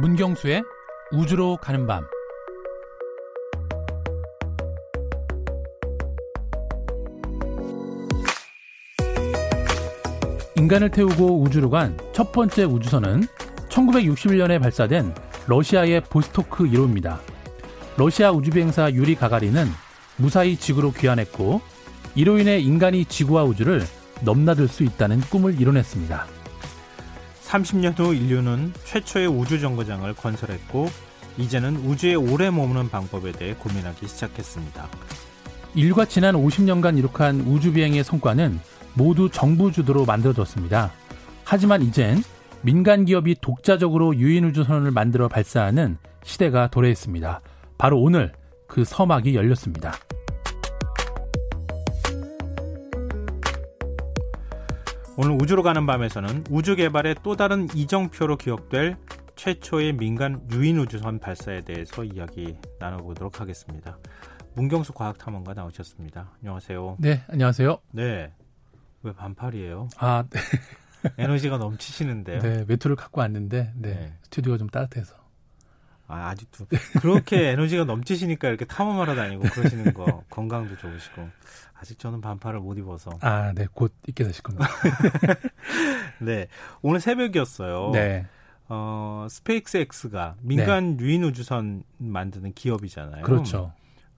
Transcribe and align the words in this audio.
문경수의 0.00 0.62
우주로 1.12 1.56
가는 1.56 1.86
밤 1.86 2.06
인간을 10.56 10.90
태우고 10.90 11.42
우주로 11.42 11.70
간 11.70 11.96
첫 12.16 12.32
번째 12.32 12.64
우주선은 12.64 13.24
1961년에 13.68 14.58
발사된 14.58 15.14
러시아의 15.46 16.00
보스토크 16.08 16.64
1호입니다. 16.64 17.18
러시아 17.98 18.32
우주비행사 18.32 18.90
유리 18.92 19.14
가가린은 19.14 19.66
무사히 20.16 20.56
지구로 20.56 20.92
귀환했고 20.92 21.60
이로 22.14 22.38
인해 22.38 22.58
인간이 22.58 23.04
지구와 23.04 23.44
우주를 23.44 23.82
넘나들 24.22 24.66
수 24.68 24.82
있다는 24.82 25.20
꿈을 25.20 25.60
이뤄냈습니다. 25.60 26.35
30년 27.46 27.98
후 27.98 28.14
인류는 28.14 28.72
최초의 28.84 29.28
우주 29.28 29.60
정거장을 29.60 30.12
건설했고 30.14 30.88
이제는 31.38 31.76
우주에 31.76 32.14
오래 32.14 32.50
머무는 32.50 32.88
방법에 32.88 33.32
대해 33.32 33.54
고민하기 33.54 34.08
시작했습니다. 34.08 34.88
인류가 35.74 36.06
지난 36.06 36.34
50년간 36.34 36.98
이룩한 36.98 37.42
우주 37.42 37.72
비행의 37.72 38.02
성과는 38.02 38.58
모두 38.94 39.30
정부 39.30 39.70
주도로 39.70 40.06
만들어졌습니다. 40.06 40.90
하지만 41.44 41.82
이젠 41.82 42.22
민간 42.62 43.04
기업이 43.04 43.36
독자적으로 43.40 44.16
유인 44.16 44.44
우주선을 44.46 44.90
만들어 44.90 45.28
발사하는 45.28 45.98
시대가 46.24 46.68
도래했습니다. 46.68 47.42
바로 47.78 48.00
오늘 48.00 48.32
그 48.66 48.84
서막이 48.84 49.36
열렸습니다. 49.36 49.92
오늘 55.18 55.38
우주로 55.40 55.62
가는 55.62 55.86
밤에서는 55.86 56.44
우주 56.50 56.76
개발의 56.76 57.16
또 57.22 57.36
다른 57.36 57.68
이정표로 57.74 58.36
기억될 58.36 58.96
최초의 59.34 59.94
민간 59.94 60.46
유인 60.52 60.78
우주선 60.78 61.18
발사에 61.18 61.62
대해서 61.62 62.04
이야기 62.04 62.58
나눠보도록 62.78 63.40
하겠습니다. 63.40 63.96
문경수 64.54 64.92
과학탐험가 64.92 65.54
나오셨습니다. 65.54 66.32
안녕하세요. 66.40 66.96
네, 67.00 67.22
안녕하세요. 67.28 67.78
네. 67.92 68.30
왜 69.02 69.12
반팔이에요? 69.14 69.88
아, 69.96 70.24
네. 70.28 70.40
에너지가 71.16 71.56
넘치시는데요. 71.56 72.40
네, 72.40 72.64
외투를 72.68 72.96
갖고 72.96 73.22
왔는데, 73.22 73.72
네, 73.74 73.94
네. 73.94 74.14
스튜디오가 74.22 74.58
좀 74.58 74.68
따뜻해서. 74.68 75.14
아, 76.08 76.28
아직도 76.28 76.66
그렇게 77.00 77.48
에너지가 77.50 77.84
넘치시니까 77.84 78.48
이렇게 78.48 78.64
탐험하러 78.64 79.14
다니고 79.14 79.42
그러시는 79.42 79.92
거 79.94 80.22
건강도 80.30 80.76
좋으시고 80.76 81.28
아직 81.74 81.98
저는 81.98 82.20
반팔을 82.20 82.60
못 82.60 82.78
입어서 82.78 83.10
아, 83.20 83.52
네, 83.54 83.66
곧 83.72 83.92
입게 84.06 84.24
되실 84.24 84.42
겁니다. 84.42 84.68
네 86.20 86.46
오늘 86.82 87.00
새벽이었어요. 87.00 87.90
네, 87.92 88.26
어 88.68 89.26
스페이스X가 89.28 90.36
민간 90.40 90.98
유인 91.00 91.24
우주선 91.24 91.82
만드는 91.98 92.52
기업이잖아요. 92.54 93.22
그렇죠. 93.22 93.72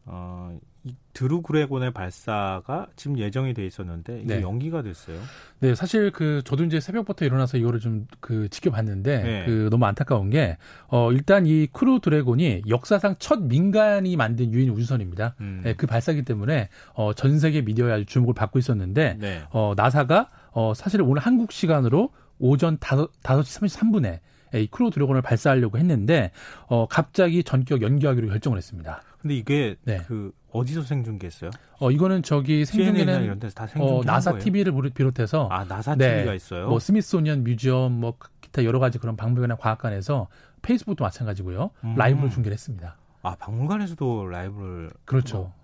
어, 0.05 0.59
이 0.89 0.95
크루 1.13 1.43
드래곤의 1.43 1.93
발사가 1.93 2.87
지금 2.97 3.19
예정이 3.19 3.55
돼 3.55 3.67
있었는데 3.67 4.21
이게 4.23 4.37
네. 4.37 4.43
연기가 4.43 4.83
됐어요. 4.83 5.19
네, 5.61 5.75
사실 5.75 6.11
그 6.13 6.43
저도 6.45 6.65
이제 6.65 6.79
새벽부터 6.81 7.25
일어나서 7.25 7.59
이거를 7.59 7.81
좀 7.81 8.07
그 8.21 8.49
지켜봤는데 8.51 9.23
네. 9.23 9.45
그 9.47 9.69
너무 9.71 9.87
안타까운 9.87 10.31
게 10.31 10.59
어, 10.89 11.13
일단 11.13 11.47
이 11.47 11.67
크루 11.73 12.01
드래곤이 12.01 12.63
역사상 12.69 13.17
첫 13.19 13.43
민간이 13.43 14.17
만든 14.17 14.53
유인 14.53 14.71
우주선입니다. 14.71 15.35
음. 15.41 15.63
네, 15.65 15.75
그 15.75 15.87
발사기 15.87 16.25
때문에 16.25 16.69
어, 16.95 17.13
전 17.15 17.39
세계 17.39 17.63
미디어에 17.63 17.93
아주 17.93 18.05
주목을 18.07 18.35
받고 18.35 18.59
있었는데 18.59 19.17
네. 19.19 19.43
어, 19.51 19.73
나사가 19.77 20.31
어, 20.51 20.75
사실 20.75 21.03
오늘 21.03 21.23
한국 21.23 21.53
시간으로 21.53 22.11
오전 22.39 22.75
5, 22.75 22.79
5시 23.23 23.71
33분에 23.71 24.21
이 24.55 24.67
크루 24.71 24.91
드래곤을 24.91 25.23
발사하려고 25.23 25.79
했는데 25.79 26.31
어, 26.67 26.87
갑자기 26.87 27.45
전격 27.45 27.83
연기하기로 27.83 28.29
결정을 28.29 28.57
했습니다. 28.59 29.03
근데 29.21 29.35
이게 29.35 29.77
네. 29.85 29.99
그 30.07 30.33
어디서 30.53 30.83
생중계했어요? 30.83 31.51
어, 31.81 31.91
이거는 31.91 32.23
저기 32.23 32.65
생중계는 32.65 33.25
이런 33.25 33.39
데서 33.39 33.55
다 33.55 33.67
생중계 33.67 33.93
어, 33.93 34.03
나사 34.05 34.39
TV를 34.39 34.73
비롯해서 34.91 35.49
아 35.51 35.65
나사 35.65 35.97
네. 35.97 36.19
TV가 36.19 36.35
있어요. 36.35 36.69
뭐 36.69 36.79
스미소니언 36.79 37.45
뮤지엄 37.45 37.93
뭐 37.93 38.15
기타 38.41 38.65
여러 38.65 38.79
가지 38.79 38.99
그런 38.99 39.17
박물관이나 39.17 39.57
과학관에서 39.57 40.29
페이스북도 40.63 41.05
마찬가지고요. 41.05 41.71
음. 41.85 41.95
라이브로 41.97 42.31
중계를 42.31 42.55
했습니다. 42.55 42.97
아 43.23 43.35
박물관에서도 43.37 44.27
라이브를 44.27 44.91
그렇죠. 45.05 45.37
뭐, 45.39 45.55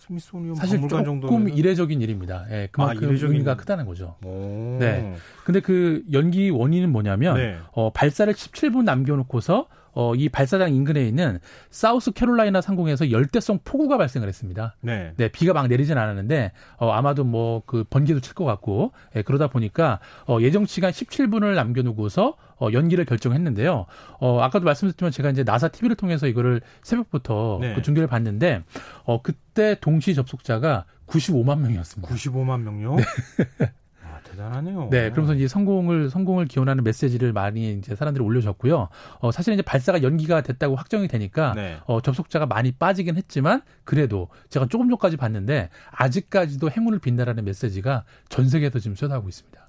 스미소니언 0.00 0.54
사실 0.54 0.78
박물관 0.80 1.04
조금 1.04 1.20
정도면 1.20 1.54
이례적인 1.56 2.00
일입니다. 2.00 2.46
예, 2.50 2.68
그만큼 2.72 3.04
아, 3.04 3.08
이례적인 3.10 3.34
의미가 3.34 3.52
일. 3.52 3.56
크다는 3.58 3.84
거죠. 3.86 4.16
오. 4.24 4.78
네. 4.80 5.14
근데 5.44 5.60
그 5.60 6.02
연기 6.12 6.48
원인은 6.50 6.90
뭐냐면 6.90 7.36
네. 7.36 7.56
어, 7.72 7.90
발사를 7.92 8.32
17분 8.32 8.84
남겨놓고서 8.84 9.66
어, 9.92 10.14
이 10.14 10.28
발사장 10.28 10.72
인근에 10.72 11.06
있는 11.06 11.40
사우스 11.70 12.12
캐롤라이나 12.12 12.60
상공에서 12.60 13.10
열대성 13.10 13.58
폭우가 13.64 13.98
발생을 13.98 14.28
했습니다. 14.28 14.76
네. 14.80 15.12
네, 15.16 15.28
비가 15.28 15.52
막 15.52 15.66
내리진 15.66 15.98
않았는데 15.98 16.52
어, 16.78 16.90
아마도 16.92 17.24
뭐 17.24 17.62
그 17.66 17.84
번개도 17.90 18.20
칠 18.20 18.34
것 18.34 18.44
같고 18.44 18.92
예, 19.16 19.22
그러다 19.22 19.48
보니까 19.48 19.98
어, 20.26 20.38
예정 20.40 20.64
시간 20.64 20.92
17분을 20.92 21.54
남겨놓고서 21.56 22.36
어, 22.60 22.68
연기를 22.72 23.04
결정했는데요. 23.04 23.86
어, 24.20 24.40
아까도 24.40 24.64
말씀드렸지만 24.66 25.10
제가 25.10 25.30
이제 25.30 25.42
나사 25.42 25.68
TV를 25.68 25.96
통해서 25.96 26.26
이거를 26.26 26.60
새벽부터 26.82 27.58
네. 27.60 27.74
그 27.74 27.82
중계를 27.82 28.06
봤는데 28.06 28.62
어, 29.04 29.22
그때 29.22 29.76
동시 29.80 30.14
접속자가 30.14 30.84
95만 31.06 31.58
명이었습니다. 31.60 32.14
95만 32.14 32.60
명요? 32.60 32.96
아, 34.04 34.20
대단하네요. 34.24 34.88
네, 34.90 35.10
그러면서 35.10 35.34
이제 35.34 35.48
성공을 35.48 36.10
성공을 36.10 36.46
기원하는 36.46 36.84
메시지를 36.84 37.32
많이 37.32 37.72
이제 37.72 37.96
사람들이 37.96 38.24
올려줬고요. 38.24 38.88
어, 39.20 39.32
사실 39.32 39.54
이제 39.54 39.62
발사가 39.62 40.02
연기가 40.02 40.42
됐다고 40.42 40.76
확정이 40.76 41.08
되니까 41.08 41.54
네. 41.54 41.78
어, 41.86 42.00
접속자가 42.00 42.46
많이 42.46 42.72
빠지긴 42.72 43.16
했지만 43.16 43.62
그래도 43.84 44.28
제가 44.50 44.66
조금 44.66 44.88
전까지 44.90 45.16
봤는데 45.16 45.70
아직까지도 45.92 46.70
행운을 46.70 46.98
빈다라는 46.98 47.44
메시지가 47.44 48.04
전 48.28 48.48
세계에서 48.48 48.78
지금 48.78 48.94
쏟아오고 48.94 49.28
있습니다. 49.28 49.60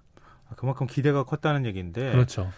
아, 0.49 0.55
그만큼 0.55 0.87
기대가 0.87 1.23
컸다는 1.23 1.65
얘기인데 1.65 2.11
그렇죠. 2.11 2.51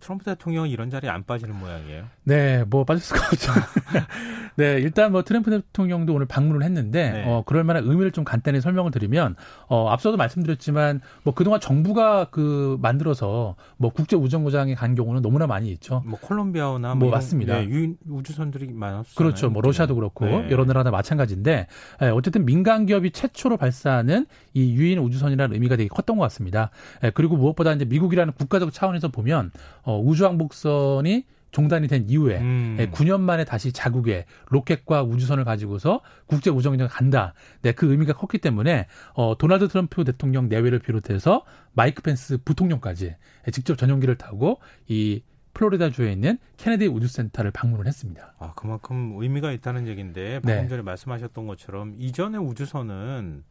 트럼프 0.00 0.24
대통령은 0.24 0.70
이런 0.70 0.88
자리에 0.88 1.10
안 1.10 1.24
빠지는 1.24 1.58
모양이에요. 1.58 2.04
네, 2.24 2.64
뭐 2.64 2.84
빠질 2.84 3.04
수가 3.04 3.20
없죠. 3.26 3.52
네, 4.56 4.78
일단 4.80 5.12
뭐 5.12 5.22
트럼프 5.22 5.50
대통령도 5.50 6.14
오늘 6.14 6.26
방문을 6.26 6.62
했는데 6.62 7.10
네. 7.10 7.24
어 7.26 7.42
그럴 7.44 7.64
만한 7.64 7.84
의미를 7.84 8.12
좀 8.12 8.24
간단히 8.24 8.60
설명을 8.60 8.92
드리면 8.92 9.36
어 9.68 9.88
앞서도 9.88 10.16
말씀드렸지만 10.16 11.00
뭐 11.22 11.34
그동안 11.34 11.60
정부가 11.60 12.28
그 12.30 12.78
만들어서 12.80 13.56
뭐 13.76 13.90
국제 13.90 14.16
우정거장에 14.16 14.74
간 14.74 14.94
경우는 14.94 15.22
너무나 15.22 15.46
많이 15.46 15.70
있죠. 15.72 16.02
뭐 16.06 16.18
콜롬비아나 16.20 16.94
뭐 16.94 17.08
이런, 17.08 17.18
맞습니다. 17.18 17.58
네, 17.58 17.68
유인 17.68 17.96
우주선들이 18.08 18.72
많았어요. 18.72 19.14
그렇죠. 19.16 19.50
뭐 19.50 19.60
러시아도 19.60 19.94
그렇고 19.94 20.24
네. 20.24 20.48
여러 20.50 20.64
나라나 20.64 20.90
마찬가지인데 20.90 21.66
에, 22.00 22.08
어쨌든 22.08 22.46
민간 22.46 22.86
기업이 22.86 23.10
최초로 23.10 23.56
발사하는 23.56 24.26
이 24.54 24.74
유인 24.74 24.98
우주선이라는 24.98 25.54
의미가 25.54 25.76
되게 25.76 25.88
컸던 25.88 26.16
것 26.16 26.22
같습니다. 26.22 26.70
에, 27.02 27.10
그리고 27.10 27.36
무엇보다 27.36 27.72
이제 27.72 27.84
미국이라는 27.84 28.32
국가적 28.34 28.72
차원에서 28.72 29.08
보면 29.08 29.50
어, 29.84 30.00
우주왕복선이 30.00 31.24
중단이 31.54 31.86
된 31.86 32.04
이후에 32.08 32.40
음. 32.40 32.76
예, 32.80 32.90
9년 32.90 33.20
만에 33.20 33.44
다시 33.44 33.72
자국에 33.72 34.26
로켓과 34.50 35.04
우주선을 35.04 35.44
가지고서 35.44 36.00
국제 36.26 36.50
우주정거장에 36.50 36.76
간다. 36.88 37.32
네, 37.62 37.70
그 37.70 37.90
의미가 37.92 38.14
컸기 38.14 38.38
때문에 38.38 38.88
어, 39.14 39.38
도널드 39.38 39.68
트럼프 39.68 40.02
대통령 40.02 40.48
내외를 40.48 40.80
비롯해서 40.80 41.44
마이크 41.72 42.02
펜스 42.02 42.38
부통령까지 42.44 43.14
예, 43.46 43.50
직접 43.52 43.78
전용기를 43.78 44.16
타고 44.16 44.58
이 44.88 45.22
플로리다 45.54 45.90
주에 45.90 46.12
있는 46.12 46.38
케네디 46.56 46.88
우주센터를 46.88 47.52
방문을 47.52 47.86
했습니다. 47.86 48.34
아, 48.40 48.52
그만큼 48.54 49.14
의미가 49.18 49.52
있다는 49.52 49.86
얘기인데 49.86 50.40
방금 50.40 50.62
네. 50.62 50.68
전에 50.68 50.82
말씀하셨던 50.82 51.46
것처럼 51.46 51.94
이전의 51.96 52.40
우주선은 52.40 53.44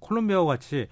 콜롬비아와 0.00 0.44
같이 0.44 0.88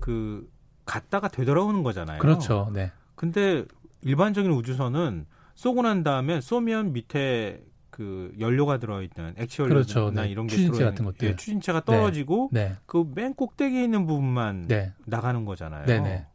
그 0.00 0.50
갔다가 0.84 1.28
되돌아오는 1.28 1.84
거잖아요. 1.84 2.18
그렇죠. 2.18 2.70
네. 2.74 2.90
근데 3.14 3.64
일반적인 4.02 4.50
우주선은 4.50 5.26
쏘고 5.54 5.82
난 5.82 6.02
다음에 6.02 6.40
쏘면 6.40 6.92
밑에 6.92 7.62
그 7.90 8.32
연료가 8.40 8.78
들어있는 8.78 9.34
액시얼이나 9.36 9.74
그렇죠. 9.74 10.10
네. 10.10 10.28
이런 10.28 10.46
게 10.46 10.56
추진체 10.56 10.78
들어있는- 10.78 10.84
같은 10.90 11.04
것들. 11.04 11.28
예, 11.28 11.36
추진체가 11.36 11.84
떨어지고 11.84 12.48
네. 12.52 12.74
그맨 12.86 13.34
꼭대기에 13.34 13.82
있는 13.84 14.06
부분만 14.06 14.68
네. 14.68 14.92
나가는 15.06 15.44
거잖아요. 15.44 15.84
네네. 15.86 16.26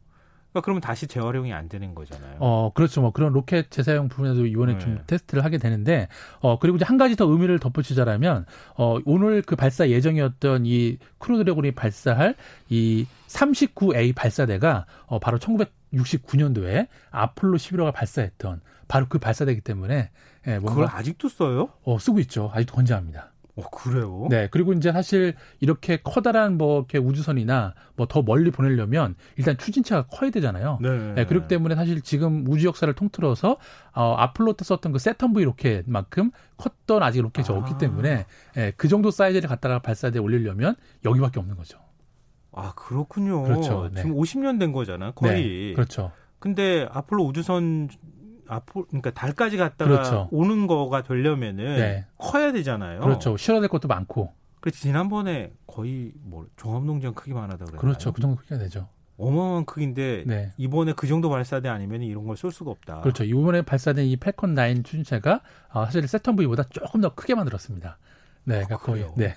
그러니까 0.52 0.64
그러면 0.64 0.80
다시 0.80 1.06
재활용이 1.06 1.52
안 1.52 1.68
되는 1.68 1.94
거잖아요. 1.94 2.36
어, 2.38 2.70
그렇죠. 2.74 3.02
뭐 3.02 3.10
그런 3.10 3.32
로켓 3.32 3.70
재사용 3.70 4.08
부분에도 4.08 4.46
이번에 4.46 4.74
네. 4.74 4.78
좀 4.78 4.98
테스트를 5.06 5.44
하게 5.44 5.58
되는데, 5.58 6.08
어, 6.40 6.58
그리고 6.58 6.76
이제 6.76 6.84
한 6.86 6.96
가지 6.96 7.14
더 7.16 7.26
의미를 7.26 7.58
덧붙이자라면, 7.58 8.46
어, 8.76 8.98
오늘 9.04 9.42
그 9.42 9.54
발사 9.56 9.88
예정이었던 9.88 10.64
이 10.64 10.96
크루 11.18 11.36
드래곤이 11.38 11.72
발사할 11.72 12.36
이 12.70 13.06
39A 13.26 14.14
발사대가, 14.14 14.86
어, 15.06 15.18
바로 15.18 15.38
1969년도에 15.94 16.88
아폴로 17.10 17.58
11호가 17.58 17.92
발사했던 17.92 18.60
바로 18.88 19.06
그 19.08 19.18
발사대이기 19.18 19.62
때문에, 19.62 20.10
예, 20.46 20.54
그걸 20.58 20.74
뭔가, 20.74 20.96
아직도 20.96 21.28
써요? 21.28 21.70
어, 21.82 21.98
쓰고 21.98 22.20
있죠. 22.20 22.50
아직도 22.54 22.74
건재합니다. 22.74 23.32
어, 23.56 23.62
그래요? 23.70 24.26
네. 24.28 24.48
그리고 24.50 24.74
이제 24.74 24.92
사실 24.92 25.34
이렇게 25.60 25.96
커다란 26.02 26.58
뭐 26.58 26.80
이렇게 26.80 26.98
우주선이나 26.98 27.72
뭐 27.96 28.06
더 28.06 28.20
멀리 28.22 28.50
보내려면 28.50 29.14
일단 29.36 29.56
추진체가 29.56 30.08
커야 30.08 30.30
되잖아요. 30.30 30.78
네. 30.82 31.14
네. 31.14 31.24
그렇기 31.24 31.48
때문에 31.48 31.74
사실 31.74 32.02
지금 32.02 32.44
우주 32.46 32.66
역사를 32.66 32.92
통틀어서 32.92 33.56
어, 33.94 34.14
아폴로 34.18 34.52
때 34.52 34.64
썼던 34.64 34.92
그 34.92 34.98
Saturn 34.98 35.32
V 35.32 35.44
로켓만큼 35.44 36.32
컸던 36.58 37.02
아직 37.02 37.22
로켓이 37.22 37.46
아. 37.48 37.54
없기 37.54 37.78
때문에 37.78 38.26
예, 38.58 38.72
그 38.76 38.88
정도 38.88 39.10
사이즈를 39.10 39.48
갖다가 39.48 39.78
발사대에 39.78 40.20
올리려면 40.20 40.76
여기밖에 41.06 41.40
없는 41.40 41.56
거죠. 41.56 41.78
아, 42.56 42.72
그렇군요. 42.74 43.42
그렇죠. 43.44 43.90
네. 43.92 44.00
지금 44.02 44.16
50년 44.16 44.58
된 44.58 44.72
거잖아, 44.72 45.12
거의. 45.12 45.68
네. 45.68 45.74
그렇죠. 45.74 46.10
근데 46.38 46.88
아폴로 46.90 47.24
우주선 47.24 47.88
앞으로 48.48 48.86
그러니까 48.86 49.10
달까지 49.10 49.56
갔다가 49.56 49.90
그렇죠. 49.90 50.28
오는 50.30 50.66
거가 50.66 51.02
되려면은 51.02 51.76
네. 51.76 52.06
커야 52.18 52.52
되잖아요. 52.52 53.00
그렇죠. 53.00 53.36
실어야 53.36 53.60
될 53.60 53.68
것도 53.68 53.88
많고. 53.88 54.32
그래서 54.60 54.78
지난번에 54.78 55.52
거의 55.66 56.12
뭐 56.22 56.46
종합운동장 56.56 57.14
크기만 57.14 57.50
하다 57.50 57.64
그래요. 57.66 57.80
그렇죠. 57.80 58.12
그 58.12 58.20
정도 58.20 58.36
크기가 58.36 58.58
되죠. 58.58 58.88
어마어마한 59.18 59.64
크기인데 59.64 60.24
네. 60.26 60.52
이번에 60.58 60.92
그 60.92 61.06
정도 61.06 61.30
발사대 61.30 61.68
아니면 61.68 62.02
이런 62.02 62.26
걸 62.26 62.36
쏠 62.36 62.52
수가 62.52 62.70
없다. 62.70 63.00
그렇죠. 63.00 63.24
이번에 63.24 63.62
발사된 63.62 64.04
이 64.06 64.16
펠컨 64.16 64.54
9 64.54 64.82
추진체가 64.82 65.40
어, 65.72 65.84
사실 65.86 66.06
세턴 66.06 66.36
V보다 66.36 66.64
조금 66.70 67.00
더 67.00 67.14
크게 67.14 67.34
만들었습니다. 67.34 67.98
네, 68.46 68.64
그러니까 68.64 68.76
거의 68.78 69.04
네. 69.16 69.34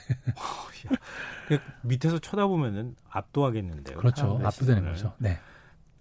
그 1.48 1.58
밑에서 1.82 2.20
쳐다보면은 2.20 2.96
압도하겠는데요. 3.10 3.98
그렇죠. 3.98 4.40
압도되는 4.44 4.86
거죠. 4.86 5.14
네. 5.18 5.38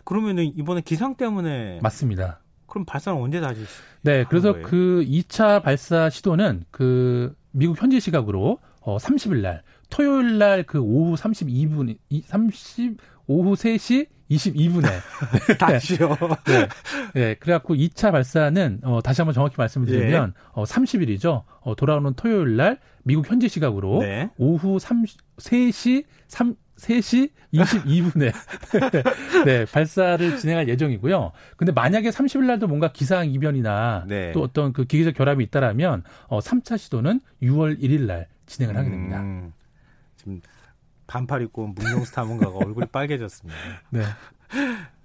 그러면은 0.04 0.44
이번에 0.44 0.82
기상 0.82 1.16
때문에 1.16 1.80
맞습니다. 1.82 2.40
그럼 2.66 2.84
발사는 2.84 3.18
언제 3.20 3.40
다시? 3.40 3.64
네, 4.02 4.24
그래서 4.24 4.52
거예요? 4.52 4.66
그 4.66 5.04
2차 5.08 5.62
발사 5.62 6.10
시도는 6.10 6.64
그 6.70 7.34
미국 7.50 7.80
현지 7.80 7.98
시각으로 7.98 8.58
어 8.82 8.98
30일 8.98 9.40
날 9.40 9.62
토요일 9.88 10.38
날 10.38 10.64
그 10.64 10.78
오후 10.78 11.14
32분 11.14 11.96
30 12.26 12.98
오후 13.26 13.54
3시 13.54 14.06
22분에 14.30 14.88
다시요. 15.58 16.16
네. 16.46 16.68
네. 17.14 17.34
그래갖고 17.34 17.74
2차 17.74 18.12
발사는 18.12 18.80
어 18.84 19.00
다시 19.02 19.20
한번 19.22 19.34
정확히 19.34 19.54
말씀을 19.56 19.86
드리면 19.86 20.34
예. 20.36 20.42
어 20.52 20.64
30일이죠. 20.64 21.44
어 21.60 21.74
돌아오는 21.74 22.12
토요일 22.14 22.56
날 22.56 22.78
미국 23.04 23.30
현지 23.30 23.48
시각으로 23.48 24.00
네. 24.00 24.30
오후 24.36 24.78
3 24.78 25.04
3시 25.38 26.04
3 26.28 26.54
3시 26.76 27.30
22분에 27.54 28.32
네, 29.44 29.64
발사를 29.64 30.36
진행할 30.36 30.68
예정이고요. 30.68 31.32
근데 31.56 31.72
만약에 31.72 32.10
30일 32.10 32.44
날도 32.44 32.68
뭔가 32.68 32.92
기상 32.92 33.30
이변이나 33.30 34.04
네. 34.06 34.32
또 34.32 34.42
어떤 34.42 34.72
그 34.72 34.84
기계적 34.84 35.14
결함이 35.14 35.42
있다라면 35.44 36.04
어 36.28 36.38
3차 36.38 36.78
시도는 36.78 37.20
6월 37.42 37.80
1일 37.80 38.02
날 38.02 38.28
진행을 38.46 38.76
하게 38.76 38.90
됩니다. 38.90 39.20
음, 39.20 39.52
지금 40.16 40.40
반팔 41.08 41.42
입고 41.42 41.66
문용수 41.68 42.12
탐험가가 42.12 42.56
얼굴이 42.56 42.86
빨개졌습니다. 42.92 43.58
네. 43.90 44.02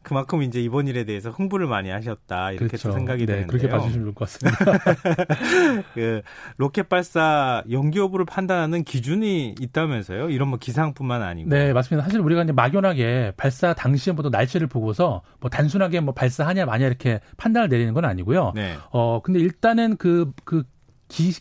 그만큼 0.04 0.44
이제 0.44 0.62
이번 0.62 0.88
일에 0.88 1.06
대해서 1.06 1.30
흥분을 1.30 1.66
많이 1.66 1.90
하셨다 1.90 2.52
이렇게 2.52 2.68
그렇죠. 2.68 2.92
생각이 2.92 3.26
네, 3.26 3.46
되는데요. 3.46 3.48
그렇게 3.48 3.70
봐주시면 3.70 4.06
좋을 4.06 4.14
것 4.14 4.28
같습니다. 4.28 5.84
그 5.96 6.22
로켓 6.58 6.90
발사 6.90 7.64
연기 7.72 8.00
여부를 8.00 8.26
판단하는 8.26 8.84
기준이 8.84 9.56
있다면서요? 9.60 10.30
이런 10.30 10.50
뭐 10.50 10.60
기상뿐만 10.60 11.22
아니고. 11.22 11.50
네, 11.50 11.72
맞습니다. 11.72 12.04
사실 12.04 12.20
우리가 12.20 12.44
이제 12.44 12.52
막연하게 12.52 13.34
발사 13.38 13.74
당시에 13.74 14.14
보통 14.14 14.30
날씨를 14.30 14.68
보고서 14.68 15.22
뭐 15.40 15.50
단순하게 15.50 16.02
뭐 16.02 16.14
발사하냐 16.14 16.66
마냐 16.66 16.86
이렇게 16.86 17.22
판단을 17.38 17.70
내리는 17.70 17.94
건 17.94 18.04
아니고요. 18.04 18.52
네. 18.56 18.76
어 18.92 19.22
근데 19.22 19.40
일단은 19.40 19.96
그그 19.96 20.34
그 20.44 20.64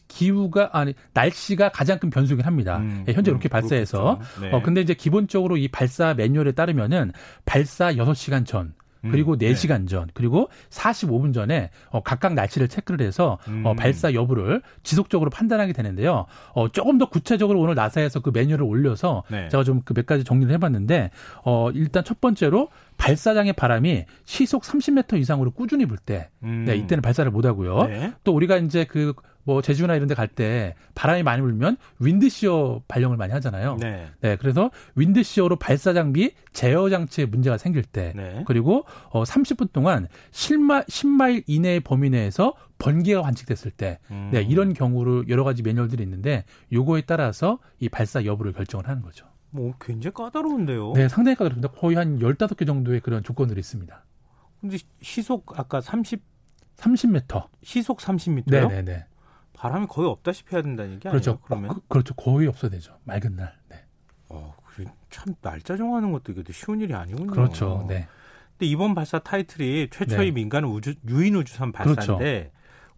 기, 0.08 0.30
후가 0.30 0.70
아니 0.72 0.94
날씨가 1.14 1.70
가장 1.70 1.98
큰 1.98 2.10
변수긴 2.10 2.44
합니다. 2.44 2.78
음, 2.78 3.04
예, 3.08 3.12
현재 3.12 3.30
이렇게 3.30 3.48
음, 3.48 3.50
발사해서 3.50 4.20
네. 4.40 4.50
어 4.52 4.62
근데 4.62 4.80
이제 4.80 4.94
기본적으로 4.94 5.56
이 5.56 5.69
발사 5.69 6.14
매뉴얼에 6.14 6.52
따르면은 6.52 7.12
발사 7.44 7.92
6시간 7.94 8.44
전 8.44 8.74
음, 9.04 9.10
그리고 9.10 9.32
음, 9.32 9.38
4시간 9.38 9.80
네. 9.80 9.86
전, 9.86 10.08
그리고 10.14 10.48
45분 10.70 11.34
전에 11.34 11.70
어, 11.90 12.02
각각 12.04 12.34
날씨를 12.34 12.69
체크를 12.69 13.04
해서 13.04 13.32
어, 13.32 13.38
음. 13.48 13.66
어, 13.66 13.74
발사 13.74 14.12
여부를 14.14 14.62
지속적으로 14.84 15.28
판단하게 15.30 15.72
되는데요. 15.72 16.26
어, 16.54 16.69
조금 16.69 16.98
더 16.98 17.08
구체적으로 17.08 17.60
오늘 17.60 17.74
나사에서 17.74 18.20
그 18.20 18.30
매뉴얼을 18.32 18.64
올려서 18.64 19.24
네. 19.28 19.48
제가 19.48 19.64
좀 19.64 19.82
그 19.84 19.94
몇 19.94 20.06
가지 20.06 20.22
정리를 20.22 20.52
해봤는데 20.54 21.10
어, 21.44 21.70
일단 21.72 22.04
첫 22.04 22.20
번째로 22.20 22.69
발사장의 22.98 23.54
바람이 23.54 24.04
시속 24.24 24.62
30m 24.62 25.19
이상으로 25.19 25.50
꾸준히 25.50 25.86
불 25.86 25.98
때, 25.98 26.30
음. 26.44 26.64
네, 26.66 26.76
이때는 26.76 27.02
발사를 27.02 27.28
못 27.32 27.44
하고요. 27.44 27.84
네. 27.86 28.12
또 28.22 28.32
우리가 28.32 28.58
이제 28.58 28.84
그 28.84 29.14
뭐 29.44 29.60
제주나 29.62 29.94
이런 29.96 30.08
데 30.08 30.14
갈 30.14 30.28
때 30.28 30.74
바람이 30.94 31.22
많이 31.22 31.42
불면 31.42 31.76
윈드시어 31.98 32.82
발령을 32.88 33.16
많이 33.16 33.32
하잖아요. 33.32 33.76
네. 33.80 34.08
네 34.20 34.36
그래서 34.36 34.70
윈드시어로 34.94 35.56
발사 35.56 35.92
장비 35.92 36.34
제어 36.52 36.88
장치에 36.88 37.26
문제가 37.26 37.58
생길 37.58 37.82
때 37.82 38.12
네. 38.14 38.44
그리고 38.46 38.84
어 39.10 39.24
30분 39.24 39.72
동안 39.72 40.06
10마, 40.30 40.86
10마일 40.86 41.44
이내의 41.46 41.80
범위 41.80 42.10
내에서 42.10 42.54
번개가 42.78 43.22
관측됐을 43.22 43.70
때 43.72 43.98
음. 44.10 44.30
네, 44.32 44.42
이런 44.42 44.72
경우로 44.72 45.28
여러 45.28 45.44
가지 45.44 45.62
매뉴얼들이 45.62 46.02
있는데 46.02 46.44
요거에 46.72 47.02
따라서 47.02 47.58
이 47.78 47.88
발사 47.88 48.24
여부를 48.24 48.52
결정을 48.52 48.88
하는 48.88 49.02
거죠. 49.02 49.26
뭐 49.50 49.74
굉장히 49.80 50.14
까다로운데요. 50.14 50.92
네, 50.94 51.08
상당히 51.08 51.36
까다롭습니다. 51.36 51.68
거의 51.78 51.96
한 51.96 52.18
15개 52.18 52.66
정도의 52.66 53.00
그런 53.00 53.22
조건들이 53.22 53.60
있습니다. 53.60 54.04
근데 54.60 54.78
시속 55.02 55.58
아까 55.58 55.80
30 55.80 56.22
30m. 56.76 57.48
시속 57.62 57.98
30m요? 57.98 58.44
네, 58.46 58.66
네, 58.66 58.82
네. 58.82 59.04
바람이 59.54 59.87
거의 59.88 60.08
없다시피 60.08 60.54
해야 60.54 60.62
된다는 60.62 60.93
얘기 60.93 61.08
그렇죠. 61.08 61.32
아니에요? 61.32 61.43
그러면 61.44 61.69
그, 61.70 61.81
그렇죠. 61.88 62.14
거의 62.14 62.49
없어야 62.49 62.70
되죠. 62.70 62.99
맑은 63.04 63.37
날. 63.37 63.54
네. 63.69 63.84
어, 64.28 64.54
참 65.10 65.34
날짜 65.40 65.76
정하는 65.76 66.12
것도 66.12 66.32
이게 66.32 66.52
쉬운 66.52 66.81
일이 66.81 66.94
아니군요. 66.94 67.31
그렇죠. 67.31 67.84
네. 67.88 68.08
근데 68.52 68.66
이번 68.66 68.94
발사 68.94 69.19
타이틀이 69.19 69.88
최초의 69.90 70.26
네. 70.26 70.31
민간 70.31 70.64
우주 70.64 70.94
유인 71.08 71.37
우주선 71.37 71.72
발사인데 71.72 72.04
그렇죠. 72.04 72.50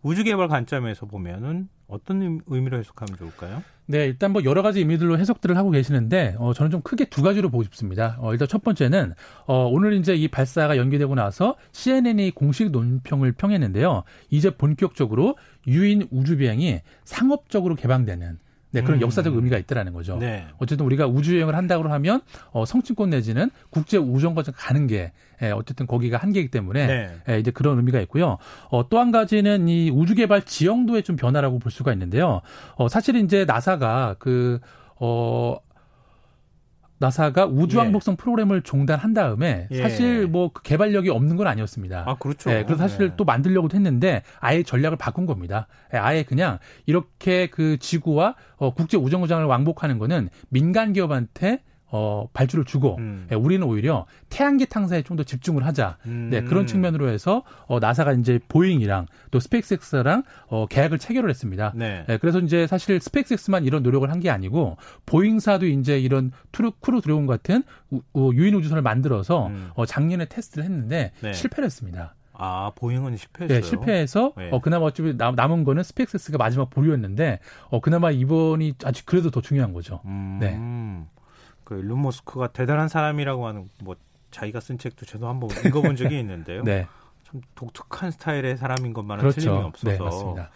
우주 0.05 0.23
개발 0.23 0.49
관점에서 0.49 1.07
보면은 1.07 1.69
어떤 1.89 2.41
의미로 2.47 2.77
해석하면 2.79 3.17
좋을까요? 3.17 3.63
네, 3.87 4.05
일단 4.05 4.33
뭐 4.33 4.45
여러 4.45 4.61
가지 4.61 4.81
의미들로 4.81 5.19
해석들을 5.19 5.57
하고 5.57 5.71
계시는데 5.71 6.37
어, 6.39 6.53
저는 6.53 6.71
좀 6.71 6.83
크게 6.83 7.07
두 7.07 7.23
가지로 7.23 7.49
보고 7.49 7.63
싶습니다. 7.65 8.19
어, 8.21 8.33
일단 8.33 8.47
첫 8.47 8.63
번째는 8.63 9.15
어, 9.47 9.67
오늘 9.67 9.95
이제 9.95 10.15
이 10.15 10.29
발사가 10.29 10.77
연기되고 10.77 11.15
나서 11.15 11.57
CNN이 11.73 12.33
공식 12.33 12.71
논평을 12.71 13.33
평했는데요. 13.33 14.05
이제 14.29 14.51
본격적으로 14.51 15.39
유인 15.67 16.07
우주 16.11 16.37
비행이 16.37 16.83
상업적으로 17.05 17.75
개방되는 17.75 18.39
네, 18.75 18.83
그런 18.83 18.99
음. 18.99 19.03
역사적 19.03 19.35
의미가 19.35 19.57
있다라는 19.59 19.93
거죠. 19.93 20.17
네. 20.17 20.45
어쨌든 20.59 20.85
우리가 20.85 21.07
우주 21.07 21.37
여행을 21.37 21.55
한다고 21.55 21.89
하면 21.89 22.21
어, 22.51 22.65
성층권 22.65 23.11
내지는 23.11 23.51
국제 23.71 23.97
우정거장 23.97 24.53
가는 24.57 24.89
게 24.89 25.13
예, 25.43 25.51
어쨌든 25.51 25.87
거기가 25.87 26.19
한계이기 26.19 26.51
때문에 26.51 26.87
네. 26.87 27.11
예, 27.29 27.39
이제 27.39 27.51
그런 27.51 27.77
의미가 27.77 28.01
있고요. 28.01 28.39
어, 28.71 28.89
또 28.89 28.99
한 28.99 29.13
가지는 29.13 29.69
이 29.69 29.91
우주 29.91 30.15
개발 30.15 30.43
지형도의 30.43 31.03
좀 31.03 31.17
변화라고 31.17 31.59
볼 31.59 31.71
수가 31.71 31.93
있는데요. 31.93 32.41
어, 32.77 32.89
사실 32.89 33.17
이제 33.17 33.45
나사가 33.45 34.17
그 34.19 34.61
어, 34.97 35.57
나사가 36.99 37.47
우주왕복선 37.47 38.13
예. 38.13 38.17
프로그램을 38.17 38.63
중단한 38.63 39.15
다음에 39.15 39.69
예. 39.71 39.83
사실 39.83 40.27
뭐 40.27 40.47
그 40.47 40.63
개발력이 40.63 41.11
없는 41.11 41.37
건 41.37 41.47
아니었습니다. 41.47 42.05
아 42.07 42.17
그렇죠. 42.17 42.51
예, 42.51 42.65
그래서 42.65 42.87
사실 42.89 43.09
네. 43.09 43.15
또 43.17 43.25
만들려고도 43.25 43.77
했는데 43.77 44.23
아예 44.41 44.63
전략을 44.63 44.97
바꾼 44.97 45.27
겁니다. 45.27 45.67
예, 45.93 45.99
아예 45.99 46.23
그냥 46.23 46.59
이렇게 46.87 47.49
그 47.49 47.79
지구와 47.79 48.37
어, 48.57 48.75
국제 48.75 48.97
우주정거장을 48.97 49.45
왕복하는 49.45 49.99
거는 49.99 50.29
민간 50.49 50.93
기업한테 50.93 51.63
어, 51.97 52.29
발주를 52.33 52.65
주고 52.65 52.97
음. 52.99 53.29
예, 53.31 53.37
우리는 53.37 53.65
오히려 53.65 54.05
태양계 54.29 54.65
탐사에 54.65 55.03
좀 55.03 55.15
더 55.17 55.23
집중을 55.23 55.65
하자. 55.65 55.97
음. 56.07 56.29
네, 56.29 56.43
그런 56.43 56.67
측면으로 56.67 57.09
해서 57.09 57.45
어, 57.69 57.79
나사가 57.79 58.13
이제 58.15 58.41
보잉이랑 58.49 59.07
또 59.31 59.39
스페이스X랑 59.39 60.25
어, 60.49 60.67
계약을 60.67 60.99
체결을 60.99 61.31
했습니다. 61.31 61.73
네. 61.77 62.05
네, 62.09 62.17
그래서 62.19 62.41
이제 62.41 62.67
사실 62.67 63.01
스페이스X만 63.01 63.65
이런 63.65 63.85
노력을 63.85 64.11
한 64.11 64.19
게 64.19 64.31
아니고 64.31 64.77
보잉사도 65.07 65.67
이제 65.67 66.01
이런 66.01 66.33
트루 66.51 66.73
크루 66.81 67.01
드래곤 67.01 67.27
같은 67.27 67.63
우, 67.91 68.01
우, 68.15 68.33
유인 68.35 68.55
우주선을 68.55 68.83
만들어서 68.83 69.47
음. 69.49 69.69
어, 69.75 69.87
작년에 69.87 70.25
테스트를 70.25 70.65
했는데 70.65 71.13
네. 71.21 71.33
실패를 71.33 71.67
했습니다. 71.67 72.15
아, 72.33 72.73
보잉은 72.75 73.17
실패했어요. 73.17 73.61
네, 73.61 73.65
실패해서 73.65 74.33
네. 74.37 74.49
어 74.51 74.61
그나마 74.61 74.87
어차피 74.87 75.17
남, 75.17 75.37
남은 75.37 75.63
거는 75.63 75.85
스페이스X가 75.85 76.39
마지막 76.39 76.71
보루였는데 76.71 77.39
어 77.71 77.81
그나마 77.81 78.11
이번이 78.11 78.75
아주 78.83 79.05
그래도 79.05 79.31
더 79.31 79.41
중요한 79.41 79.73
거죠. 79.73 80.01
음. 80.07 80.39
네. 80.41 80.59
그 81.65 81.79
일론 81.79 82.03
머스크가 82.03 82.49
대단한 82.49 82.89
사람이라고 82.89 83.47
하는 83.47 83.71
뭐 83.83 83.97
자기가 84.31 84.61
쓴 84.61 84.79
책도 84.79 85.07
저도 85.07 85.29
한번 85.29 85.51
읽어본 85.65 85.97
적이 85.97 86.21
있는데요. 86.21 86.63
네. 86.65 86.87
참 87.25 87.41
독특한 87.55 88.11
스타일의 88.11 88.57
사람인 88.57 88.93
것만은 88.93 89.23
그렇죠. 89.23 89.41
틀림이 89.41 89.63
없어서. 89.63 90.35
네. 90.37 90.47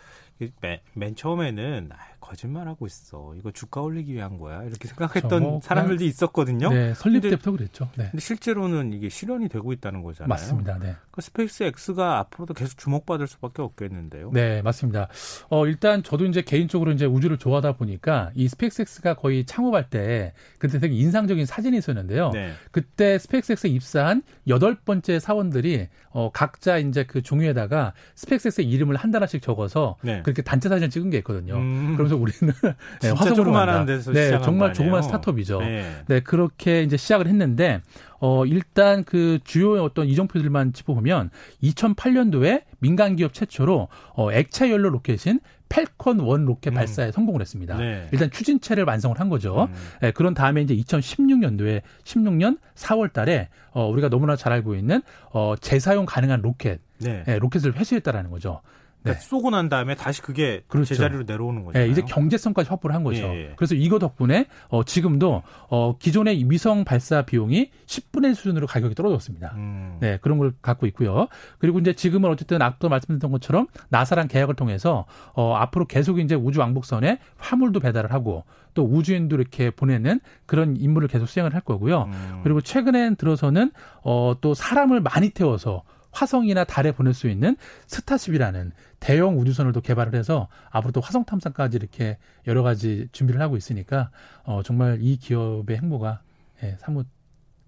맨, 0.61 0.79
맨 0.95 1.15
처음에는 1.15 1.91
아, 1.93 1.97
거짓말하고 2.21 2.87
있어. 2.87 3.35
이거 3.37 3.51
주가 3.51 3.81
올리기 3.81 4.13
위한 4.13 4.39
거야. 4.39 4.63
이렇게 4.63 4.89
생각했던 4.89 5.43
뭐 5.43 5.61
사람들도 5.63 6.05
있었거든요. 6.05 6.71
네, 6.71 6.95
설립 6.95 7.23
근데, 7.23 7.31
때부터 7.31 7.53
그랬죠. 7.53 7.89
네. 7.97 8.09
근데 8.11 8.21
실제로는 8.21 8.93
이게 8.93 9.09
실현이 9.09 9.49
되고 9.49 9.73
있다는 9.73 10.03
거잖아요. 10.03 10.29
맞습니다. 10.29 10.79
네. 10.79 10.95
그 11.11 11.23
스페이스X가 11.23 12.19
앞으로도 12.19 12.55
계속 12.55 12.77
주목받을 12.79 13.27
수밖에 13.27 13.63
없겠는데요. 13.63 14.31
네, 14.33 14.63
맞습니다. 14.63 15.09
어, 15.49 15.67
일단 15.67 16.03
저도 16.03 16.27
이제 16.27 16.43
개인적으로 16.43 16.93
이제 16.93 17.07
우주를 17.07 17.39
좋아하다 17.39 17.73
보니까 17.73 18.31
이 18.35 18.49
스페이스X가 18.49 19.15
거의 19.15 19.45
창업할 19.47 19.89
때 19.91 20.35
그때 20.59 20.79
되게 20.79 20.95
인상적인 20.95 21.47
사진이 21.47 21.79
있었는데요. 21.79 22.31
네. 22.31 22.53
그때 22.71 23.19
스페이스X 23.19 23.67
입사한 23.69 24.23
여덟 24.47 24.75
번째 24.77 25.19
사원들이 25.19 25.89
어, 26.11 26.31
각자 26.33 26.79
이제 26.79 27.05
그 27.05 27.23
종이에다가 27.23 27.95
스페이스X의 28.15 28.69
이름을 28.71 28.97
한 28.97 29.11
단어씩 29.11 29.43
적어서 29.43 29.97
네. 30.03 30.23
그렇게 30.33 30.43
단체 30.43 30.69
사진을 30.69 30.91
찍은 30.91 31.11
게 31.11 31.19
있거든요. 31.19 31.57
음. 31.57 31.95
그러면서 31.97 32.17
우리는 32.17 32.53
네, 33.03 33.11
화성으로 33.11 33.51
만한 33.53 33.87
데서 33.87 34.13
네, 34.13 34.39
정말 34.43 34.73
조그만 34.73 35.03
스타트업이죠. 35.03 35.61
네. 35.61 36.03
네, 36.07 36.21
그렇게 36.21 36.83
이제 36.83 36.97
시작을 36.97 37.27
했는데 37.27 37.81
어, 38.21 38.45
일단 38.47 39.05
그 39.05 39.39
주요 39.45 39.83
어떤 39.83 40.07
이정표들만 40.07 40.73
짚어보면 40.73 41.31
2008년도에 41.63 42.65
민간 42.81 43.17
기업 43.17 43.33
최초로 43.33 43.89
어, 44.15 44.33
액체 44.33 44.71
연료 44.71 44.91
로켓인 44.91 45.41
Falcon 45.69 46.21
One 46.21 46.45
로켓 46.45 46.71
음. 46.71 46.75
발사에 46.75 47.13
성공을 47.13 47.41
했습니다. 47.41 47.77
네. 47.77 48.09
일단 48.13 48.31
추진체를 48.31 48.85
완성을 48.85 49.19
한 49.19 49.29
거죠. 49.29 49.69
음. 49.71 49.75
네, 50.01 50.11
그런 50.11 50.35
다음에 50.35 50.63
이제 50.63 50.75
2016년도에 50.77 51.83
16년 52.05 52.59
4월 52.75 53.13
달에 53.13 53.49
어, 53.71 53.87
우리가 53.89 54.09
너무나 54.09 54.37
잘 54.37 54.53
알고 54.53 54.75
있는 54.75 55.03
어, 55.33 55.55
재사용 55.61 56.07
가능한 56.07 56.41
로켓, 56.43 56.81
네. 56.99 57.23
네, 57.27 57.39
로켓을 57.39 57.77
회수했다라는 57.77 58.31
거죠. 58.31 58.61
그러니까 59.09 59.23
네. 59.23 59.29
쏘고 59.29 59.51
난 59.51 59.69
다음에 59.69 59.95
다시 59.95 60.23
그게 60.23 60.63
그렇죠. 60.69 60.95
제자리로 60.95 61.25
내려오는 61.25 61.65
거죠. 61.65 61.79
네, 61.79 61.89
이제 61.89 62.03
경제성까지 62.03 62.69
확보를 62.69 62.95
한 62.95 63.03
거죠. 63.03 63.23
예, 63.23 63.49
예. 63.51 63.53
그래서 63.57 63.75
이거 63.75 63.99
덕분에 63.99 64.47
어, 64.69 64.85
지금도 64.85 65.43
어, 65.69 65.97
기존의 65.99 66.51
위성 66.51 66.85
발사 66.85 67.23
비용이 67.23 67.71
10분의 67.87 68.25
1 68.27 68.35
수준으로 68.35 68.67
가격이 68.67 68.95
떨어졌습니다. 68.95 69.53
음. 69.57 69.97
네, 70.01 70.19
그런 70.21 70.39
걸 70.39 70.53
갖고 70.61 70.87
있고요. 70.87 71.29
그리고 71.59 71.79
이제 71.79 71.93
지금은 71.93 72.31
어쨌든 72.31 72.63
아까 72.63 72.89
말씀드렸던 72.89 73.31
것처럼 73.31 73.67
나사랑 73.89 74.29
계약을 74.29 74.55
통해서 74.55 75.07
어, 75.35 75.55
앞으로 75.55 75.87
계속 75.87 76.19
이제 76.19 76.35
우주 76.35 76.61
왕복선에 76.61 77.19
화물도 77.37 77.81
배달을 77.81 78.13
하고 78.13 78.45
또 78.75 78.85
우주인도 78.85 79.37
이렇게 79.37 79.71
보내는 79.71 80.21
그런 80.47 80.77
임무를 80.77 81.09
계속 81.09 81.27
수행을 81.27 81.55
할 81.55 81.63
거고요. 81.63 82.05
음. 82.05 82.41
그리고 82.45 82.61
최근에 82.61 83.15
들어서는 83.15 83.73
어, 84.05 84.35
또 84.41 84.55
사람을 84.55 85.01
많이 85.01 85.31
태워서 85.31 85.83
화성이나 86.19 86.65
달에 86.65 86.91
보낼 86.93 87.15
수 87.15 87.29
있는 87.29 87.57
스타쉽이라는 87.87 88.73
대형 88.99 89.39
우주선을 89.39 89.73
또 89.73 89.81
개발을 89.81 90.15
해서 90.19 90.49
앞으로 90.71 90.91
또 90.93 91.01
화성 91.01 91.25
탐사까지 91.25 91.77
이렇게 91.77 92.19
여러 92.47 92.63
가지 92.63 93.09
준비를 93.13 93.41
하고 93.41 93.57
있으니까 93.57 94.11
어, 94.43 94.63
정말 94.65 94.99
이 95.01 95.17
기업의 95.17 95.77
행보가 95.77 96.21
예, 96.65 96.77
사뭇 96.81 97.07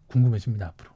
궁금해집니다 0.09 0.67
앞으로. 0.67 0.91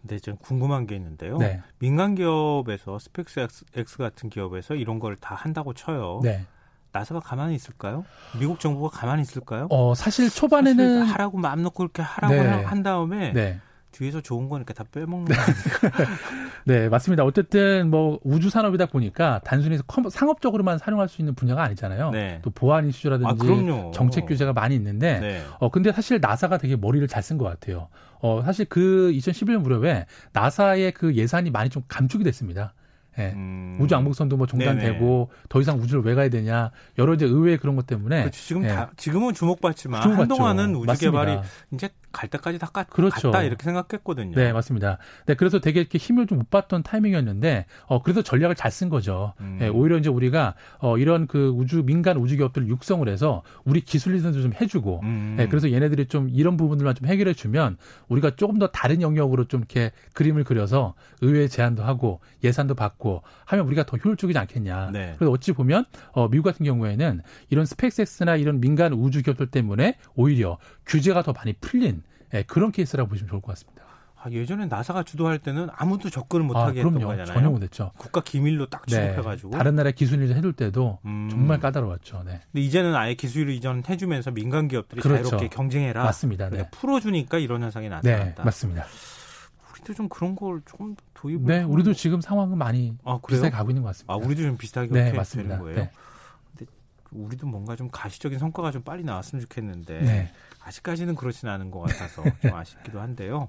근데 0.00 0.18
좀 0.18 0.36
궁금한 0.36 0.86
게 0.86 0.96
있는데요. 0.96 1.36
네. 1.38 1.60
민간 1.78 2.14
기업에서 2.14 2.98
스펙스 2.98 3.46
X 3.74 3.98
같은 3.98 4.30
기업에서 4.30 4.74
이런 4.74 4.98
걸 4.98 5.16
다 5.20 5.34
한다고 5.34 5.74
쳐요. 5.74 6.20
네. 6.22 6.46
나사가 6.92 7.18
가만히 7.20 7.54
있을까요? 7.56 8.04
미국 8.38 8.60
정부가 8.60 8.88
가만히 8.96 9.22
있을까요? 9.22 9.66
어, 9.70 9.94
사실 9.94 10.30
초반에는 10.30 11.00
사실 11.00 11.12
하라고 11.12 11.38
마음 11.38 11.62
놓고 11.62 11.82
이렇게 11.82 12.02
하라고 12.02 12.34
네. 12.34 12.62
한 12.62 12.82
다음에 12.82 13.32
네. 13.32 13.60
뒤에서 13.94 14.20
좋은 14.20 14.48
거니까 14.48 14.74
다 14.74 14.84
빼먹는 14.90 15.26
네. 15.26 15.34
거아닙니까? 15.34 16.04
네, 16.66 16.88
맞습니다. 16.88 17.24
어쨌든 17.24 17.90
뭐 17.90 18.18
우주 18.24 18.50
산업이다 18.50 18.86
보니까 18.86 19.40
단순히 19.44 19.78
상업적으로만 20.10 20.78
사용할 20.78 21.08
수 21.08 21.22
있는 21.22 21.34
분야가 21.34 21.62
아니잖아요. 21.62 22.10
네. 22.10 22.40
또 22.42 22.50
보안 22.50 22.88
이슈라든지 22.88 23.30
아, 23.30 23.90
정책 23.92 24.26
규제가 24.26 24.52
많이 24.52 24.74
있는데 24.74 25.20
네. 25.20 25.42
어 25.60 25.70
근데 25.70 25.92
사실 25.92 26.18
나사가 26.20 26.58
되게 26.58 26.76
머리를 26.76 27.06
잘 27.08 27.22
쓴 27.24 27.38
것 27.38 27.44
같아요. 27.44 27.88
어 28.20 28.42
사실 28.44 28.66
그 28.66 29.10
2011년 29.14 29.58
무렵에 29.58 30.04
나사의 30.32 30.92
그 30.92 31.14
예산이 31.14 31.50
많이 31.50 31.70
좀 31.70 31.82
감축이 31.88 32.22
됐습니다. 32.24 32.74
예. 33.18 33.32
음. 33.34 33.78
우주 33.80 33.94
왕복선도 33.94 34.36
뭐 34.36 34.46
종단되고 34.46 35.30
네네. 35.30 35.42
더 35.48 35.60
이상 35.60 35.78
우주를 35.78 36.02
왜 36.04 36.14
가야 36.14 36.28
되냐 36.28 36.70
여러 36.98 37.14
이제 37.14 37.24
의외의 37.26 37.58
그런 37.58 37.76
것 37.76 37.86
때문에 37.86 38.22
그렇죠. 38.22 38.42
지금 38.42 38.64
예. 38.64 38.68
다 38.68 38.90
지금은 38.96 39.34
주목받지만 39.34 40.02
주목받죠. 40.02 40.32
한동안은 40.34 40.74
우주 40.74 40.86
맞습니다. 40.86 41.24
개발이 41.24 41.40
이제 41.72 41.88
갈 42.14 42.30
때까지 42.30 42.58
다 42.58 42.68
깠, 42.72 42.88
그렇죠. 42.88 43.30
갔다 43.32 43.42
이렇게 43.42 43.64
생각했거든요. 43.64 44.36
네 44.36 44.52
맞습니다. 44.52 44.98
네 45.26 45.34
그래서 45.34 45.58
되게 45.58 45.80
이렇게 45.80 45.98
힘을 45.98 46.26
좀 46.26 46.34
못 46.34 46.50
받던 46.50 46.82
타이밍이었는데 46.82 47.66
어 47.86 48.02
그래도 48.02 48.22
전략을 48.22 48.54
잘 48.54 48.70
쓴 48.74 48.88
거죠. 48.88 49.34
음. 49.40 49.58
예, 49.62 49.68
오히려 49.68 49.98
이제 49.98 50.08
우리가 50.08 50.54
어 50.80 50.98
이런 50.98 51.28
그 51.28 51.48
우주 51.50 51.84
민간 51.84 52.16
우주 52.16 52.36
기업들을 52.36 52.66
육성을 52.68 53.08
해서 53.08 53.42
우리 53.64 53.80
기술 53.82 54.14
라이센스도 54.14 54.42
좀 54.42 54.52
해주고 54.60 55.00
음. 55.04 55.36
예, 55.38 55.46
그래서 55.46 55.70
얘네들이 55.70 56.06
좀 56.06 56.28
이런 56.28 56.56
부분들만 56.56 56.96
좀 56.96 57.06
해결해 57.06 57.34
주면 57.34 57.76
우리가 58.08 58.34
조금 58.36 58.58
더 58.58 58.66
다른 58.66 59.00
영역으로 59.00 59.44
좀 59.44 59.60
이렇게 59.60 59.92
그림을 60.14 60.42
그려서 60.42 60.94
의회 61.20 61.46
제안도 61.46 61.84
하고 61.84 62.20
예산도 62.42 62.74
받고 62.74 63.22
하면 63.44 63.66
우리가 63.66 63.84
더 63.86 63.96
효율적이지 63.96 64.38
않겠냐. 64.38 64.90
네. 64.92 65.14
그래서 65.16 65.30
어찌 65.30 65.52
보면 65.52 65.84
어, 66.12 66.28
미국 66.28 66.44
같은 66.44 66.64
경우에는 66.66 67.22
이런 67.50 67.66
스페이스X나 67.66 68.36
이런 68.36 68.60
민간 68.60 68.92
우주 68.92 69.22
기업들 69.22 69.46
때문에 69.52 69.96
오히려 70.16 70.58
규제가 70.86 71.22
더 71.22 71.32
많이 71.32 71.52
풀린 71.54 72.02
예, 72.32 72.42
그런 72.42 72.72
케이스라고 72.72 73.08
보시면 73.08 73.28
좋을 73.30 73.40
것 73.40 73.48
같습니다. 73.48 73.84
아, 74.24 74.30
예전에 74.30 74.64
나사가 74.66 75.02
주도할 75.02 75.38
때는 75.38 75.68
아무도 75.76 76.08
접근을 76.08 76.46
못하게 76.46 76.80
아, 76.80 76.84
했던 76.84 76.94
거잖아요. 77.02 77.26
전혀 77.26 77.50
못했죠. 77.50 77.92
국가 77.98 78.22
기밀로 78.22 78.66
딱 78.66 78.86
취급해가지고 78.86 79.50
네, 79.50 79.58
다른 79.58 79.74
나라 79.76 79.90
기술을 79.90 80.34
해줄 80.34 80.54
때도 80.54 80.98
음. 81.04 81.28
정말 81.30 81.60
까다로웠죠. 81.60 82.22
네. 82.24 82.40
근데 82.50 82.64
이제는 82.64 82.94
아예 82.94 83.14
기술을 83.14 83.52
이전해주면서 83.52 84.30
민간 84.30 84.66
기업들이 84.66 85.02
그렇죠. 85.02 85.24
자유롭게 85.24 85.48
경쟁해라. 85.48 86.04
맞습니다. 86.04 86.48
네. 86.48 86.66
풀어주니까 86.70 87.36
이런 87.36 87.62
현상이 87.62 87.90
나타났다. 87.90 88.34
네, 88.34 88.44
맞습니다. 88.44 88.86
우리도 89.72 89.92
좀 89.92 90.08
그런 90.08 90.34
걸 90.34 90.62
조금 90.64 90.96
도입을. 91.12 91.44
네, 91.44 91.62
우리도 91.62 91.92
지금 91.92 92.22
상황은 92.22 92.56
많이 92.56 92.96
아, 93.04 93.18
비슷하게 93.26 93.50
가고 93.50 93.70
있는 93.70 93.82
것 93.82 93.88
같습니다. 93.88 94.14
아, 94.14 94.16
우리도 94.16 94.40
좀 94.42 94.56
비슷하게 94.56 94.88
네, 94.88 95.12
맞습니다. 95.12 95.50
되는 95.50 95.62
거예요. 95.62 95.80
네. 95.80 95.90
근데 96.56 96.72
우리도 97.10 97.46
뭔가 97.46 97.76
좀 97.76 97.90
가시적인 97.90 98.38
성과가 98.38 98.70
좀 98.70 98.82
빨리 98.82 99.04
나왔으면 99.04 99.42
좋겠는데 99.42 100.00
네. 100.00 100.32
아직까지는 100.64 101.14
그렇지는 101.14 101.52
않은 101.54 101.70
것 101.70 101.80
같아서 101.80 102.22
좀 102.40 102.52
아쉽기도 102.54 103.00
한데요. 103.00 103.48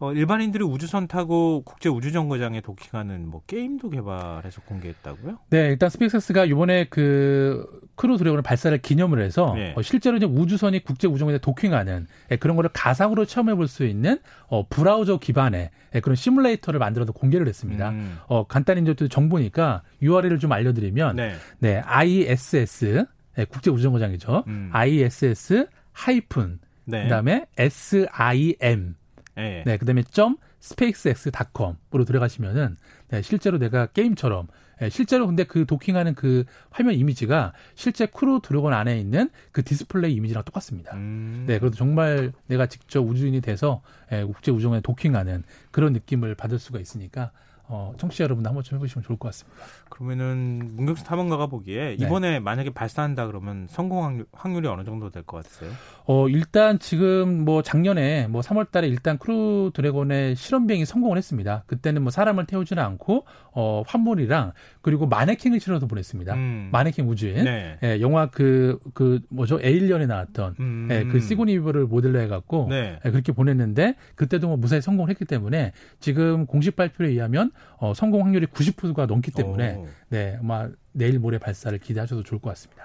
어, 0.00 0.12
일반인들이 0.12 0.64
우주선 0.64 1.06
타고 1.06 1.62
국제 1.64 1.88
우주정거장에 1.88 2.60
도킹하는 2.62 3.28
뭐 3.28 3.42
게임도 3.46 3.90
개발해서 3.90 4.60
공개했다고요? 4.62 5.38
네, 5.50 5.68
일단 5.68 5.88
스페이스X가 5.88 6.46
이번에 6.46 6.86
그 6.90 7.64
크루 7.94 8.18
드래곤을 8.18 8.42
발사를 8.42 8.76
기념을 8.78 9.22
해서 9.22 9.52
네. 9.54 9.72
어, 9.76 9.82
실제로 9.82 10.16
이제 10.16 10.26
우주선이 10.26 10.82
국제 10.82 11.06
우주정거장에 11.06 11.38
도킹하는 11.38 12.08
예, 12.32 12.36
그런 12.36 12.56
거를 12.56 12.70
가상으로 12.72 13.24
체험해 13.24 13.54
볼 13.54 13.68
수 13.68 13.84
있는 13.86 14.18
어, 14.48 14.66
브라우저 14.68 15.18
기반의 15.18 15.70
예, 15.94 16.00
그런 16.00 16.16
시뮬레이터를 16.16 16.80
만들어서 16.80 17.12
공개를 17.12 17.46
했습니다. 17.46 17.90
음. 17.90 18.18
어, 18.26 18.46
간단히 18.46 18.82
이제 18.82 19.08
정보니까 19.08 19.82
URL을 20.02 20.38
좀 20.40 20.52
알려드리면 20.52 21.16
네, 21.16 21.34
네 21.60 21.78
ISS 21.78 23.06
예, 23.38 23.44
국제 23.44 23.70
우주정거장이죠. 23.70 24.44
음. 24.48 24.70
ISS 24.72 25.68
하이픈 25.94 26.58
네. 26.84 27.04
그다음에 27.04 27.46
SIM 27.56 28.94
네. 29.36 29.62
네, 29.64 29.76
그다음에 29.78 30.02
점 30.02 30.36
spacex.com으로 30.62 32.04
들어가시면은 32.06 32.76
네, 33.08 33.22
실제로 33.22 33.58
내가 33.58 33.86
게임처럼 33.86 34.48
네, 34.80 34.90
실제로 34.90 35.26
근데 35.26 35.44
그 35.44 35.66
도킹하는 35.66 36.14
그 36.14 36.44
화면 36.70 36.94
이미지가 36.94 37.52
실제 37.74 38.06
크루 38.06 38.40
드래곤 38.42 38.72
안에 38.72 38.98
있는 38.98 39.30
그 39.52 39.62
디스플레이 39.62 40.12
이미지랑 40.14 40.44
똑같습니다. 40.44 40.94
음. 40.96 41.44
네, 41.46 41.58
그래도 41.58 41.76
정말 41.76 42.32
내가 42.46 42.66
직접 42.66 43.00
우주인이 43.00 43.40
돼서 43.40 43.82
예, 44.12 44.24
국제 44.24 44.50
우정에 44.50 44.80
도킹하는 44.80 45.44
그런 45.70 45.92
느낌을 45.92 46.34
받을 46.34 46.58
수가 46.58 46.80
있으니까 46.80 47.30
어, 47.74 47.92
청취자 47.98 48.22
여러분도 48.24 48.48
한번 48.48 48.62
좀 48.62 48.76
해보시면 48.76 49.02
좋을 49.02 49.18
것 49.18 49.26
같습니다. 49.28 49.58
그러면은 49.88 50.70
문경수 50.76 51.02
탐험가가 51.04 51.48
보기에 51.48 51.96
네. 51.96 52.04
이번에 52.04 52.30
네. 52.30 52.38
만약에 52.40 52.70
발사한다 52.70 53.26
그러면 53.26 53.66
성공 53.68 54.04
확률, 54.04 54.26
확률이 54.32 54.68
어느 54.68 54.84
정도 54.84 55.10
될 55.10 55.24
것 55.24 55.38
같으세요? 55.42 55.70
어, 56.06 56.28
일단 56.28 56.78
지금 56.78 57.44
뭐 57.44 57.62
작년에 57.62 58.28
뭐 58.28 58.42
3월 58.42 58.70
달에 58.70 58.86
일단 58.88 59.18
크루 59.18 59.72
드래곤의 59.74 60.36
실험 60.36 60.66
비행이 60.66 60.84
성공을 60.84 61.16
했습니다. 61.18 61.64
그때는 61.66 62.02
뭐 62.02 62.10
사람을 62.12 62.46
태우지는 62.46 62.80
않고 62.82 63.24
어, 63.52 63.82
화물이랑 63.86 64.52
그리고 64.82 65.06
마네킹을 65.06 65.58
실어서 65.60 65.86
보냈습니다. 65.86 66.34
음. 66.34 66.68
마네킹 66.72 67.08
우주인. 67.08 67.42
네. 67.44 67.78
예, 67.82 68.00
영화 68.00 68.26
그, 68.26 68.78
그 68.92 69.20
뭐죠? 69.30 69.58
에일리언에 69.62 70.06
나왔던 70.06 70.54
음. 70.60 70.88
예, 70.90 71.04
그 71.04 71.18
시고니 71.20 71.54
위버를 71.58 71.86
모델로 71.86 72.20
해 72.20 72.28
갖고 72.28 72.66
네. 72.68 72.98
예, 73.04 73.10
그렇게 73.10 73.32
보냈는데 73.32 73.94
그때도 74.14 74.46
뭐 74.48 74.56
무사히 74.56 74.80
성공을 74.80 75.10
했기 75.10 75.24
때문에 75.24 75.72
지금 76.00 76.46
공식 76.46 76.76
발표에 76.76 77.08
의하면 77.08 77.50
어, 77.76 77.92
성공 77.94 78.24
확률이 78.24 78.46
90%가 78.46 79.06
넘기 79.06 79.30
때문에 79.30 79.74
오. 79.74 79.86
네, 80.08 80.36
아마 80.40 80.68
내일 80.92 81.18
모레 81.18 81.38
발사를 81.38 81.76
기대하셔도 81.78 82.22
좋을 82.22 82.40
것 82.40 82.50
같습니다. 82.50 82.84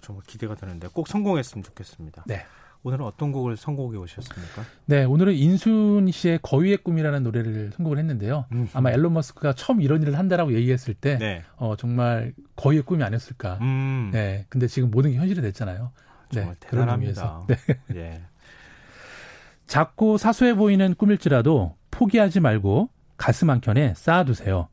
정말 0.00 0.24
기대가 0.26 0.54
되는데 0.54 0.88
꼭 0.92 1.08
성공했으면 1.08 1.62
좋겠습니다. 1.62 2.24
네. 2.26 2.44
오늘은 2.82 3.04
어떤 3.04 3.30
곡을 3.30 3.58
선곡해 3.58 3.98
오셨습니까? 3.98 4.64
네, 4.86 5.04
오늘은 5.04 5.34
인순 5.34 6.10
씨의 6.10 6.38
거위의 6.42 6.78
꿈이라는 6.78 7.22
노래를 7.22 7.72
선곡을 7.76 7.98
했는데요. 7.98 8.46
음. 8.52 8.68
아마 8.72 8.90
앨런 8.90 9.12
머스크가 9.12 9.52
처음 9.52 9.82
이런 9.82 10.00
일을 10.00 10.18
한다라고 10.18 10.54
얘기했을 10.54 10.94
때, 10.94 11.18
네. 11.18 11.42
어, 11.56 11.76
정말 11.76 12.32
거위의 12.56 12.82
꿈이 12.82 13.02
아니었을까. 13.04 13.58
음. 13.60 14.10
네, 14.12 14.46
근데 14.48 14.66
지금 14.66 14.90
모든 14.90 15.10
게 15.10 15.18
현실이 15.18 15.42
됐잖아요. 15.42 15.92
정말 16.32 16.54
네, 16.58 16.66
대단합니다. 16.68 17.46
네. 17.48 17.56
예. 17.96 18.22
작고 19.66 20.16
사소해 20.16 20.54
보이는 20.54 20.94
꿈일지라도 20.94 21.76
포기하지 21.90 22.40
말고 22.40 22.88
가슴 23.20 23.50
한켠에 23.50 23.92
쌓아두세요. 23.96 24.68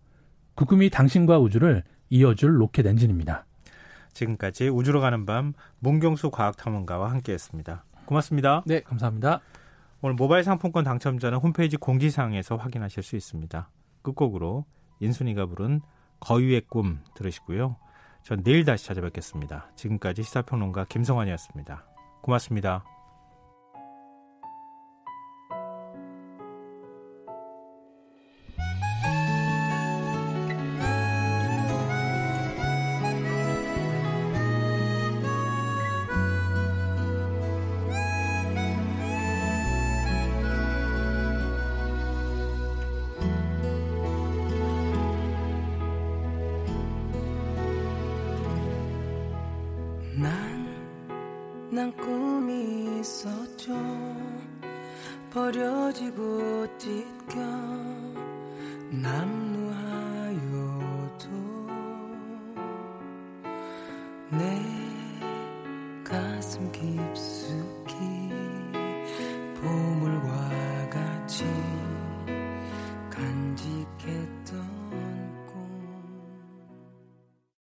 그 0.56 0.64
꿈이 0.64 0.90
당신과 0.90 1.38
우주를 1.38 1.84
이어줄 2.10 2.62
로켓 2.62 2.88
엔진입니다. 2.88 3.46
지금까지 4.14 4.70
우주로 4.70 5.02
가는 5.02 5.26
밤 5.26 5.52
문경수 5.80 6.32
과학탐험가와 6.32 7.12
함께했습니다. 7.12 7.84
고맙습니다. 8.06 8.64
네, 8.66 8.80
감사합니다. 8.80 9.42
오늘 10.02 10.16
모바일 10.16 10.46
상품권 10.46 10.86
당첨자는 10.86 11.40
홈페이지 11.40 11.76
공지사항에서 11.76 12.56
확인하실 12.56 13.04
수 13.04 13.18
있습니다. 13.18 13.70
끝곡으로 14.02 14.64
인순이가 15.02 15.46
부른 15.48 15.82
거위의 16.22 16.62
꿈 16.70 17.02
들으시고요. 17.16 17.76
전 18.24 18.44
내일 18.44 18.64
다시 18.64 18.86
찾아뵙겠습니다. 18.86 19.72
지금까지 19.76 20.24
시사평론가 20.24 20.86
김성환이었습니다. 20.86 21.86
고맙습니다. 22.22 22.97
난, 50.20 51.70
난 51.72 51.96
꿈이 51.96 53.00
있었죠. 53.00 53.72
버려지고 55.32 56.66
찢겨. 56.80 57.40
남 58.90 59.47